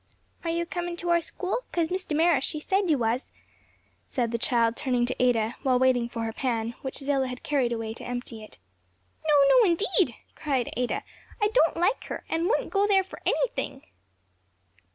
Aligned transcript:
"Are 0.43 0.49
you 0.49 0.63
a 0.63 0.65
comin' 0.65 0.97
to 0.97 1.11
our 1.11 1.21
school? 1.21 1.59
cause 1.71 1.91
Miss 1.91 2.03
Damaris, 2.05 2.43
she 2.43 2.59
said 2.59 2.89
you 2.89 2.97
was," 2.97 3.29
said 4.09 4.31
the 4.31 4.39
child, 4.39 4.75
turning 4.75 5.05
to 5.05 5.15
Ada, 5.23 5.57
while 5.61 5.77
waiting 5.77 6.09
for 6.09 6.23
her 6.23 6.33
pan, 6.33 6.73
which 6.81 6.97
Zillah 6.97 7.27
had 7.27 7.43
carried 7.43 7.71
away 7.71 7.93
to 7.93 8.03
empty 8.03 8.43
it. 8.43 8.57
"No! 9.23 9.35
no, 9.49 9.65
indeed!" 9.69 10.15
cried 10.33 10.73
Ada; 10.75 11.03
"I 11.39 11.49
don't 11.49 11.77
like 11.77 12.05
her, 12.05 12.23
and 12.29 12.47
wouldn't 12.47 12.71
go 12.71 12.87
there 12.87 13.03
for 13.03 13.21
anything!" 13.27 13.83